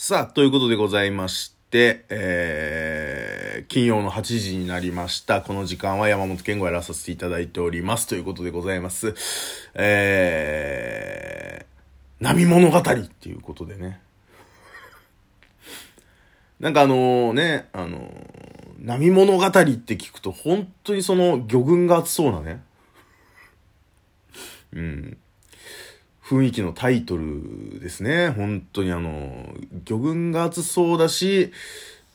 [0.00, 5.42] さあ、ということでございまして、えー、金曜の8時になりました。
[5.42, 8.06] この時間は山本健吾やらさせていただいております。
[8.06, 9.16] ということでございます。
[9.74, 14.00] えー、波物語っていうことでね。
[16.60, 18.08] なんかあのね、あの
[18.78, 22.62] 波物語って聞くと本当にその魚群が熱そうなね。
[24.74, 25.18] うん。
[26.28, 28.28] 雰囲気のタイトルですね。
[28.28, 29.54] 本当にあの、
[29.84, 31.52] 魚群が熱そうだし、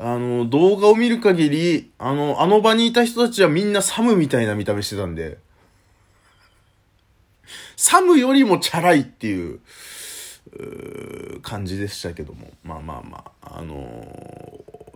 [0.00, 5.36] あの、動画を見る限り、あの、あの場にいた人たちはみんなサムみたいな見た目してたんで、
[7.76, 9.60] サムよりもチャラいっていう、
[10.56, 12.50] う感じでしたけども。
[12.64, 13.74] まあまあまあ、あの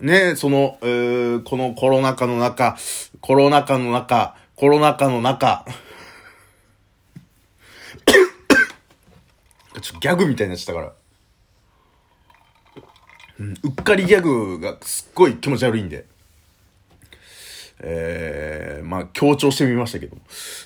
[0.00, 2.76] ーね、その、えこのコロナ禍の中、
[3.20, 5.64] コロナ禍の中、コロナ禍の中、
[9.80, 10.92] ちょっとギャグみたいになっちゃったから。
[13.38, 16.06] う、っかりギャグがすっごい気持ち悪いんで。
[17.78, 20.16] えー、まあ強調してみましたけど。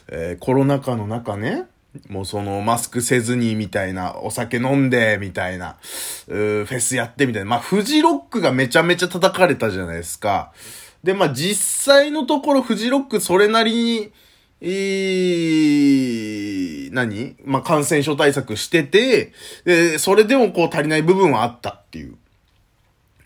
[0.09, 1.65] えー、コロナ禍の中ね、
[2.09, 5.77] もうそのマスクせずにみたいな、お酒飲んでみたいな、
[6.29, 7.51] うーフェスやってみたいな。
[7.51, 10.55] まあフジロックがめちゃめちゃ叩かれたじゃないですか。
[11.05, 14.13] で、まあ実際のところフジロックそれなりに、
[14.61, 17.37] えー、何？
[17.45, 19.33] まあ、感染症対策してて、
[19.65, 22.17] で、それでもこう足りない部分はあったっていう、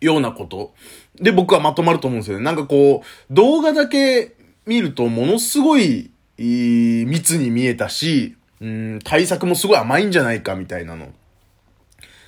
[0.01, 0.75] ようなこと。
[1.17, 2.45] で、僕はまとまると思うんですよね。
[2.45, 4.35] なんかこう、動画だけ
[4.67, 11.09] 見るとものすごい、えー密に見えたし、うん、対策もすごい甘いんじゃないかみたいなの。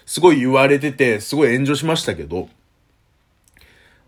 [0.04, 2.48] すごい言われてて、すごい炎上しましたけど、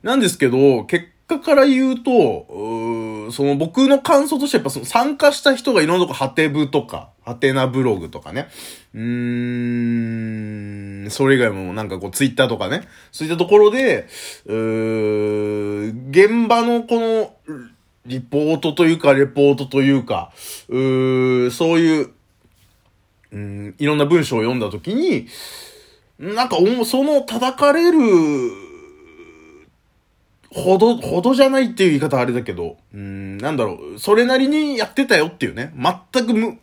[0.03, 8.48] なんですけど、結果から言うと、うその僕の感想としてやっぱその参加した人がいろんなとこ、ハテブとか、ハテナブログとかね。
[8.94, 9.03] うー
[11.06, 12.89] ん、それ以外もなんかこうツイッターとかね。
[13.12, 14.08] そういったところで、
[14.47, 17.34] うーん現場のこの、
[18.06, 20.33] リポートというか、レポートというか、
[20.68, 22.11] うーそういう、
[23.33, 25.27] うん、いろんな文章を読んだときに、
[26.18, 27.98] なんか、その叩かれる、
[30.55, 35.73] ほど、ほどじゃないっていう言い方はあれだけど、うーん、なんだろう、それなりにやってたよっていうね。
[36.13, 36.59] 全くむ、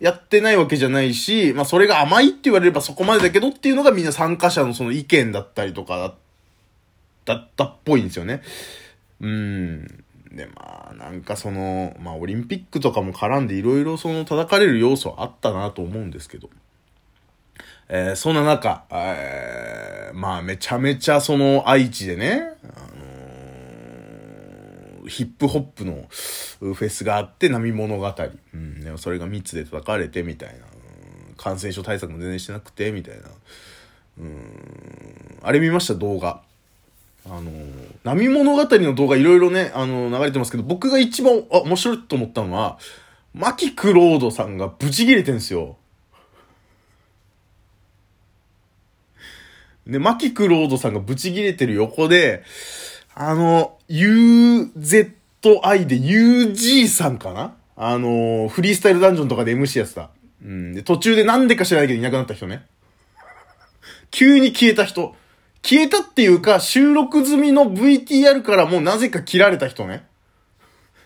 [0.00, 6.14] やってないわけじゃないし、まあそれが甘いって言われればそこまでだけどっていうのがみんな参加者のその意見だったりとか
[7.26, 8.42] だったっぽいんですよね。
[9.20, 9.86] うん。
[10.32, 16.48] で、まあ、なんかその、まあオリンピックとかも絡んでいろいろその叩かれる要素はあったなと思うんですけど。
[17.88, 22.51] えーそんな中、えーまあめちゃめちゃその愛知でね、
[25.06, 28.14] ヒップホップのフェスがあって波物語。
[28.54, 30.72] うん、でもそれが密で叩かれてみたいな。
[31.42, 33.22] 感染症対策も全然してなくて、みたいな。
[34.20, 36.42] うん、あれ見ました動画。
[37.26, 42.78] あのー波物語の動画いろいろね、あの流れてますけど、僕が一番、あ、面白いと思ったのは、
[43.34, 45.76] マキクロードさんがブチ切れてんすよ。
[49.86, 52.44] で、マキクロードさんがブチ切れてる横で、
[53.14, 55.12] あの、UZI
[55.86, 57.54] で UG さんかな？
[57.76, 60.10] あの、フリースタイルダンジョンとかで MC やってた。
[60.44, 60.74] うん。
[60.74, 62.64] で、途中でなんでか知らないけどいなくなった人ね。
[64.10, 65.14] 急に消えた人。
[65.62, 70.04] 消えたっていうか、収録済みの VTR からもうなぜか切られた人ね。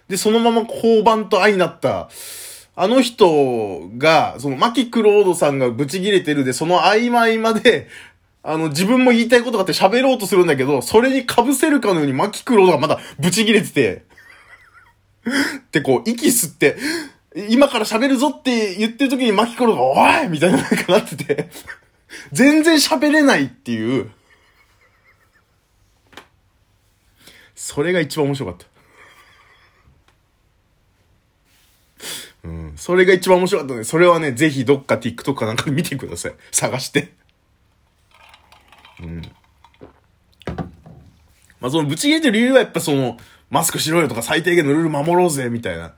[0.08, 2.08] で、そのまま交番と相なった、
[2.74, 7.88] あの人が、その、マキクロードさんがブチ切れてるで、その合間合間で、
[8.48, 14.04] あの、自分も言いたいことがあって喋ろうとするんだけど、それに被せるかのようにマキクロがまだブチ切れてて、
[15.72, 16.76] で、こう、息吸って、
[17.50, 21.50] 今から喋るぞって言ってる時にマキクロが、おいみたいななんかなってて、
[22.30, 24.12] 全然喋れないっていう、
[27.56, 28.66] それが一番面白かった。
[32.44, 32.74] うん。
[32.76, 36.34] それが一番面白かったので、それはね、ぜひどっか TikTok かなんかで見てください。
[36.52, 37.12] 探して。
[39.00, 39.22] うん。
[41.66, 43.16] まあ、その、ぶち切れてる理由はやっぱその、
[43.50, 45.94] マスクしろよとか最低限のルール守ろうぜ、みたいな、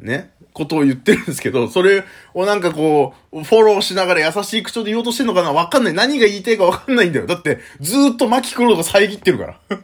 [0.00, 5.94] ね、ことを言ってるんですけど、それをなんかこう、フォローしながら優しい口調で言おうとしてんのかなわかんない。
[5.94, 7.26] 何が言いたいかわかんないんだよ。
[7.26, 9.60] だって、ずーっとマキクローが遮ってるから。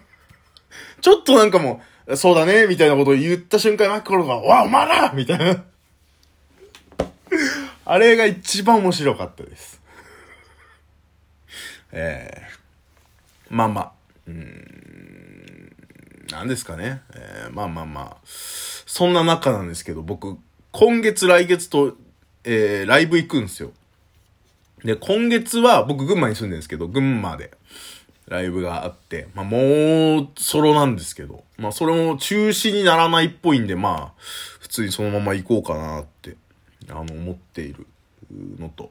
[1.03, 5.65] ちょっとなんかもう、そうだね、みたいなことを言った瞬間、マキクロが、わ、お前らみたいな。
[7.85, 9.79] あれが一番面白かったです。
[11.93, 12.49] ええ
[13.51, 13.93] まあまあ、
[14.27, 15.08] うん、
[16.31, 17.03] なんですかね。
[17.15, 20.37] えーまあまあまあ、そんな中なんですけど、僕、
[20.73, 21.97] 今月来月と、
[22.45, 23.73] えーライブ行くんですよ。
[24.85, 27.51] で、今月は僕群馬に住んでるんですけど、群馬で
[28.27, 34.23] ライブがあって、まあもうソロなんですけど、まあそれも中止にならないっぽいんで、まあ
[34.61, 36.37] 普通にそのまま行こうかなって、
[36.91, 37.87] あの思っている
[38.59, 38.91] のと、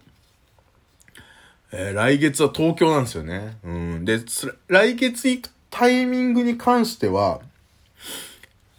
[1.72, 3.58] えー、来月は東京なんですよね。
[3.64, 4.06] うん。
[4.06, 4.20] で、
[4.68, 7.40] 来月行くタイミングに関しては、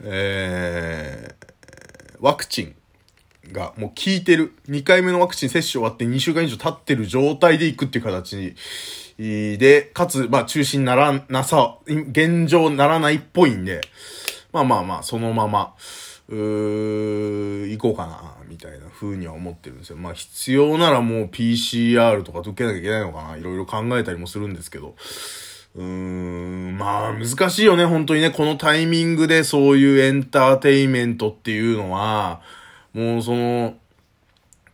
[0.02, 4.52] えー、ワクチンがもう効いてる。
[4.68, 8.56] 2回目のワクチン接種終わって2週間以上経ってる状態で行くっていう形
[9.16, 13.80] で、かつ、まあ中止にならなさ、現状ならないっぽいんで、
[14.50, 15.74] まあまあまあ、そのまま、
[16.28, 19.98] うー、行こうかな、みたいな風には思ってるんですよ。
[19.98, 24.96] まあ必要ならもう PCR とか受けなきゃいけないのかな、いろいろ考えたりもするんですけど、
[25.78, 28.32] うーん、まあ難しいよね、本当にね。
[28.32, 32.40] このタイミングでそういうエンターテインメントっていうのは、
[32.92, 33.76] もうその、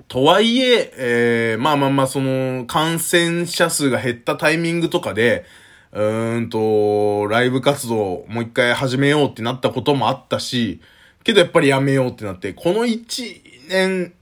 [0.09, 5.45] とはいえ、えー、まあまあまあ、その、感染者数が減ったタイミングとかで、
[5.93, 10.81] うーんと、ライブ活動もう一回始めようってなったこともあったし、
[11.23, 14.15] けどやっぱりやめようってなって、この1年、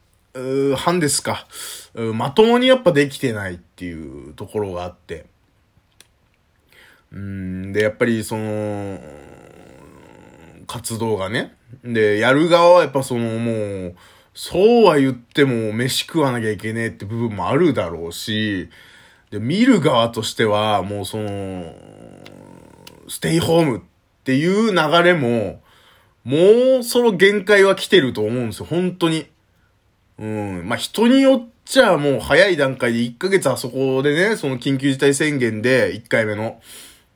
[0.77, 1.47] 半ですか、
[2.15, 5.27] まともにやっぱできてないっていうところがあって、
[7.13, 8.99] うん、で、やっぱりその、
[10.67, 11.55] 活動がね。
[11.85, 13.95] で、やる側はやっぱそのもう、
[14.35, 18.71] そうは言っても飯食わなきゃいけねえって部分もあるだろうし、
[19.31, 21.75] で、見る側としてはもうその、
[23.09, 23.81] ステイホームっ
[24.25, 25.61] ていう流れも、
[26.25, 29.27] もうその限界は来てると思うんですよ、本当に。
[30.19, 30.63] うん。
[30.67, 36.61] まあ、人によっちゃもう早い段階で1ヶ月あそこでね、その緊急事態宣言で1回目の、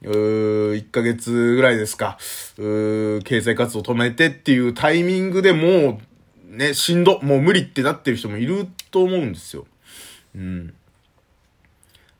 [0.02, 2.19] うー、1ヶ月ぐらいですか、
[2.58, 6.00] うー、経済活動止めてっていうタイミングでも
[6.52, 9.66] う、ね、しんど、もう無理ってなってる人もいると思うんですよ。
[10.34, 10.75] うん。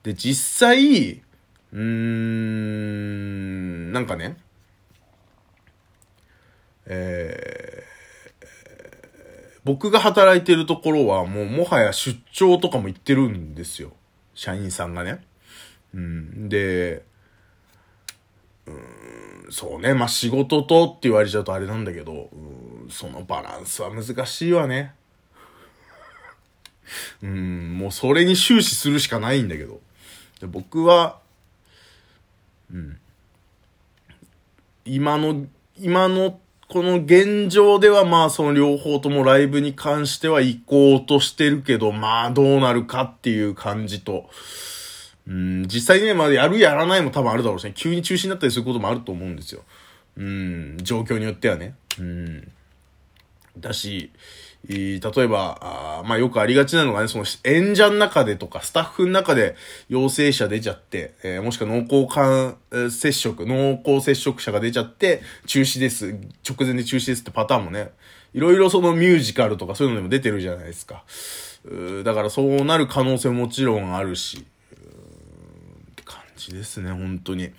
[0.02, 1.23] で、実際、
[1.73, 4.37] うーん、なんかね、
[6.87, 8.46] えー、
[9.64, 13.93] 僕が働いてるところはもうもはや出張とかも行ってるんですよ。
[14.34, 15.25] 社員さんがね。
[15.93, 16.49] うん。
[16.49, 17.02] で、
[18.67, 19.95] うん、そうね。
[19.95, 22.29] まあ、仕事とって言われちゃうとあれなんだけど、
[22.91, 24.95] そのバランスは難しいわね。
[27.23, 29.81] うん、もうそれに終始するしかないんだけど。
[30.41, 31.21] で僕は、
[32.73, 32.99] うん。
[34.85, 35.47] 今の、
[35.79, 44.29] 今の、この現状ではまあその両方ともライブに関しては行こうとしてるけど、まあどうなるかっていう感じと、
[45.28, 49.62] うん、実際ね、まあ、やるやらないも多分あるだろうし、ね、急に中止になったりすることもあると思うんですよ。
[50.17, 51.75] うん、状況によってはね。
[51.99, 52.52] うん。
[53.58, 54.11] だし、
[54.69, 59.55] 例えば、あまあよくありがちなのがね、その演者の中でとかスタッフの中で
[59.88, 62.56] 陽性者出ちゃって、えー、もしくは濃厚感
[62.90, 66.17] 接触、濃厚接触者が出ちゃって中止です、
[66.49, 67.90] 直前で中止ですってパターンもね、
[68.34, 71.05] いろいろそのミュージカルとかそういうのでも出てるじゃないですか。
[72.05, 74.44] だからそうなる可能性ももちろんあるし、
[76.37, 77.50] ちですね、本当に。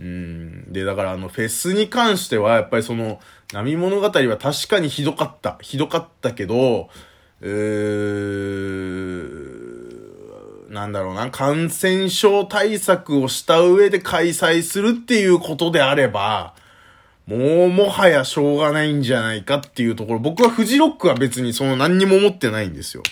[0.00, 0.72] うん。
[0.72, 3.20] で、だからあの、フェスに関しては、やっぱりその、
[3.52, 5.58] 波物語は確かにひどかった。
[5.60, 6.90] ひどかったけど、
[7.40, 7.52] うー、
[10.72, 16.54] なんだろうな、感染症対策をした上で開催するっていうことであれば、
[17.26, 23.02] もうもはやしょうがないんじゃないかっていうところ、僕はフジロックは別にその何にも思ってないんですよ。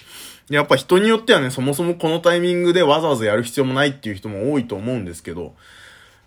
[0.51, 5.55] やっぱ人によってはね、そもそもこのタイミングでわざわざやる必要もないっていう人も多いと思うんですけど、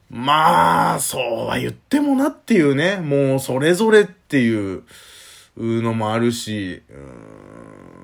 [0.10, 4.84] まあ、そうは言ってもなっていうね、もうそれぞれっていう
[5.58, 7.95] のもあるし、うん。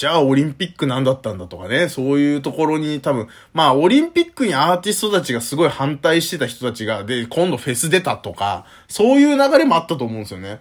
[0.00, 10.60] じゃあオリンピックなんだったんだとかね、そういうところに多分、まあオリンピックにアーティストたちがすごい反対してた人たちが、で、今度フェス出たとか、そういう流れもあったと思うんですよね。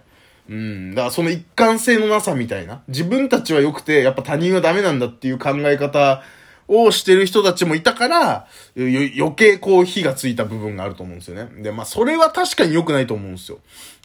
[0.50, 0.93] うん。
[0.93, 2.81] だからその一貫性のなさみたいな。
[2.89, 6.22] 自分たちは良くて、やっぱ他人はダメなんだっていう考え方
[6.67, 11.63] をしてる人たちもいたから、余計こう火がついた部分があると思うんですよね。
[11.63, 13.60] で、まあそれは確かに良くないと思うんですよ。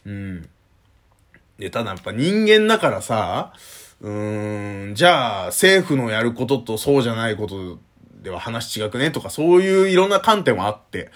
[0.06, 0.48] うん。
[1.58, 3.52] で、ただやっぱ人間だからさ、
[4.04, 7.78] うーん、じゃあ政府のやることとそうじゃないこと
[8.22, 11.10] では話違くねとか、そういういろんな観点はあって、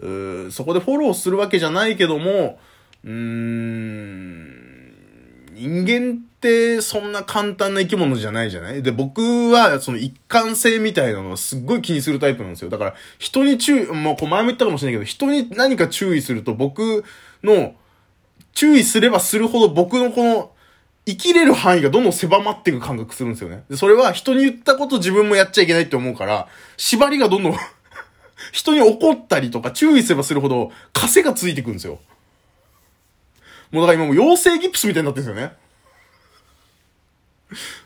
[0.00, 2.58] うそこでフォローするわけじゃないけども、
[3.04, 4.46] うん、
[5.52, 8.82] 人間ってそんな簡単な生き物じゃないじゃない？
[8.82, 12.70] で、僕はその一貫性みたいなのをすっごい気にするタイプなんですよ。
[12.70, 17.04] だから人に注意、もうこう前も言ったかもしれないけど、人に何か注意すると僕
[17.42, 17.74] の
[18.54, 20.50] 注意すればするほど僕のこの
[21.04, 23.64] 生きれる範囲がどんどん狭まっていく感覚するんですよね。
[23.68, 27.56] で、それは人に言ったこと自分もやっちゃいけないって思うから、縛りがどんどん
[28.52, 32.00] 人に怒ったりとか注意すればするほど、枷がついてくるんですよ。
[33.72, 35.56] もうだから今もう妖精ギプスみたいになってるんですよね。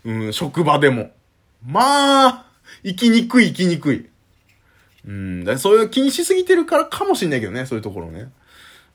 [0.05, 1.11] うん、職場でも。
[1.65, 2.47] まあ、
[2.85, 4.09] 生きにくい生きにくい。
[5.07, 8.29] うん、だそういう気にしすぎてるからかもしんないけどね、そういうところね。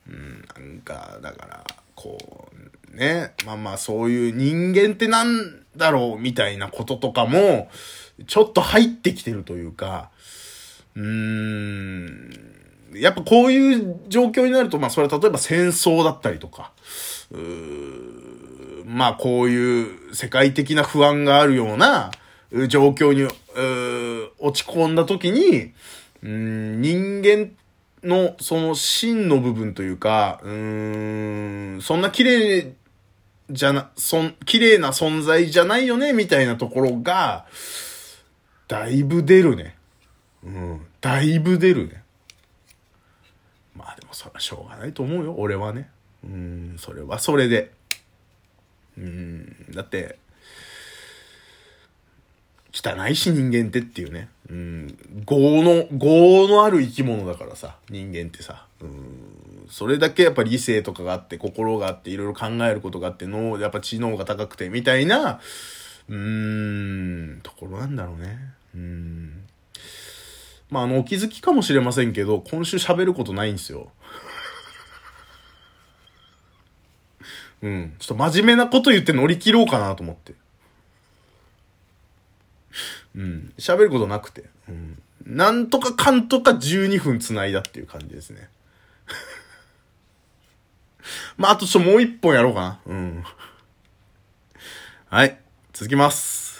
[0.08, 1.64] うん、なんか、だから、
[1.94, 2.18] こ
[2.52, 7.68] う、ね、まあまあそういう人間ってなんだろうみたいなこととかも、
[8.26, 10.10] ちょっと入ってきてるというか、
[10.94, 12.30] うーん、
[12.94, 16.72] やっぱこういう状況になると、まあそれは例えば戦争だったりとか、
[17.30, 22.10] うーまあこういう世界的な不安があるような
[22.68, 23.22] 状況に
[24.38, 25.72] 落ち込んだ時に、
[26.22, 27.52] うん、人間
[28.04, 32.74] のその真の部分というか、うん、そんな綺麗
[33.52, 37.46] じゃな、そん、綺麗な存在じゃないよね、みたいなところが、
[38.68, 39.76] だいぶ出るね。
[40.42, 42.02] うん、だいぶ出るね。
[43.76, 45.90] まあでもそれはしょうがないと思うよ、俺はね。
[46.24, 47.72] うん、それはそれで。
[48.96, 50.18] うん、だって、
[52.72, 54.28] 汚いし人間ってっていうね。
[54.48, 58.66] うん、業の、業のある生き物だからさ、人間ってさ。
[58.80, 59.31] うん、
[59.72, 65.40] それだけやっぱり理性とかがあって、心があって、いろいろ考えることがあって、脳、やっぱ知能が高くて、みたいな、
[66.10, 68.38] うーん、ところなんだろうね。
[68.74, 69.44] うん。
[70.68, 73.90] まあ、あの、お気づきかもしれませんけど、今週喋ることないんですよ。
[77.62, 77.94] うん。
[77.98, 80.34] ちょっと真面目なこと言って乗り切ろうかなと思って。
[83.14, 83.54] うん。
[83.56, 84.44] 喋ることなくて。
[84.68, 85.00] うん。
[85.24, 88.50] なんとかかんとか12分繋いだっていう感じですね。
[91.36, 92.80] まあ、あとちょっともう一本やろうかな。
[92.86, 93.24] うん。
[95.08, 95.38] はい。
[95.72, 96.51] 続きます。